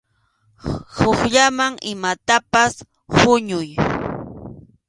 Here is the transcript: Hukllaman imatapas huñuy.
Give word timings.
Hukllaman 0.99 1.73
imatapas 1.91 2.73
huñuy. 3.17 3.69